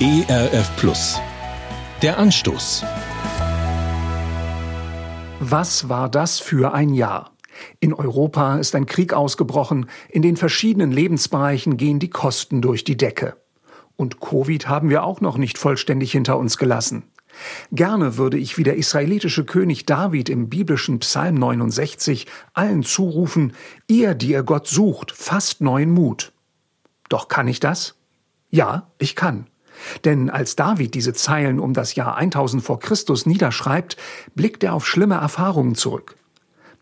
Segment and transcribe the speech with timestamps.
[0.00, 1.20] ERF Plus.
[2.02, 2.84] Der Anstoß.
[5.40, 7.32] Was war das für ein Jahr?
[7.80, 12.96] In Europa ist ein Krieg ausgebrochen, in den verschiedenen Lebensbereichen gehen die Kosten durch die
[12.96, 13.38] Decke.
[13.96, 17.02] Und Covid haben wir auch noch nicht vollständig hinter uns gelassen.
[17.72, 23.52] Gerne würde ich wie der israelitische König David im biblischen Psalm 69 allen zurufen,
[23.88, 26.30] ihr, die ihr Gott sucht, fasst neuen Mut.
[27.08, 27.96] Doch kann ich das?
[28.48, 29.48] Ja, ich kann.
[30.04, 33.96] Denn als David diese Zeilen um das Jahr 1000 vor Christus niederschreibt,
[34.34, 36.16] blickt er auf schlimme Erfahrungen zurück.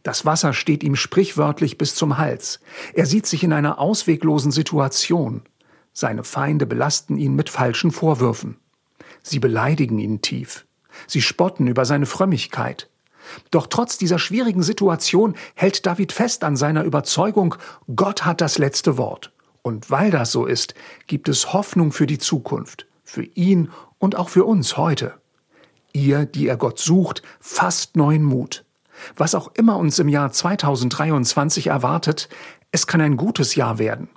[0.02, 2.60] Das Wasser steht ihm sprichwörtlich bis zum Hals.
[2.94, 5.42] Er sieht sich in einer ausweglosen Situation.
[5.92, 8.56] Seine Feinde belasten ihn mit falschen Vorwürfen.
[9.22, 10.64] Sie beleidigen ihn tief.
[11.08, 12.88] Sie spotten über seine Frömmigkeit.
[13.50, 17.56] Doch trotz dieser schwierigen Situation hält David fest an seiner Überzeugung,
[17.94, 19.32] Gott hat das letzte Wort.
[19.66, 20.74] Und weil das so ist,
[21.08, 25.14] gibt es Hoffnung für die Zukunft, für ihn und auch für uns heute.
[25.92, 28.64] Ihr, die ihr Gott sucht, fasst neuen Mut.
[29.16, 32.28] Was auch immer uns im Jahr 2023 erwartet,
[32.70, 34.08] es kann ein gutes Jahr werden.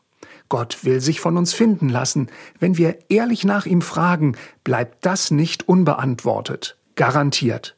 [0.49, 2.29] Gott will sich von uns finden lassen.
[2.59, 6.77] Wenn wir ehrlich nach ihm fragen, bleibt das nicht unbeantwortet.
[6.93, 7.75] Garantiert.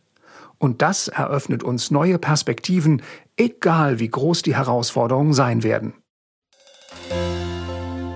[0.57, 3.01] Und das eröffnet uns neue Perspektiven,
[3.37, 5.93] egal wie groß die Herausforderungen sein werden.